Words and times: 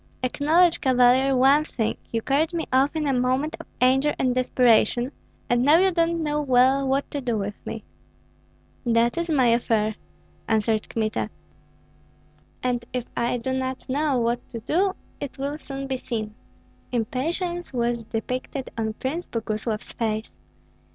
Acknowledge, 0.23 0.81
Cavalier, 0.81 1.35
one 1.37 1.63
thing: 1.63 1.95
you 2.11 2.23
carried 2.23 2.55
me 2.55 2.65
off 2.73 2.95
in 2.95 3.05
a 3.05 3.13
moment 3.13 3.55
of 3.59 3.67
anger 3.79 4.15
and 4.17 4.33
desperation, 4.33 5.11
and 5.47 5.61
now 5.61 5.77
you 5.77 5.91
don't 5.91 6.23
know 6.23 6.41
well 6.41 6.87
what 6.87 7.11
to 7.11 7.21
do 7.21 7.37
with 7.37 7.53
me." 7.67 7.83
"That 8.83 9.15
is 9.15 9.29
my 9.29 9.45
affair!" 9.49 9.93
answered 10.47 10.89
Kmita; 10.89 11.29
"and 12.63 12.83
if 12.91 13.05
I 13.15 13.37
do 13.37 13.53
not 13.53 13.87
know 13.87 14.17
what 14.17 14.39
to 14.49 14.59
do, 14.61 14.95
it 15.19 15.37
will 15.37 15.59
soon 15.59 15.85
be 15.85 15.97
seen." 15.97 16.33
Impatience 16.91 17.71
was 17.71 18.05
depicted 18.05 18.71
on 18.75 18.93
Prince 18.93 19.27
Boguslav's 19.27 19.91
face. 19.91 20.35